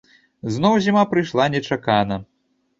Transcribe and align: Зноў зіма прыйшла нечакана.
Зноў 0.55 0.73
зіма 0.87 1.05
прыйшла 1.13 1.45
нечакана. 1.59 2.21